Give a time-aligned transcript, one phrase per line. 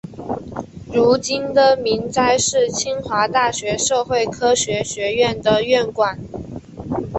[0.91, 6.17] 如今的明斋是清华大学社会科学学院的院馆。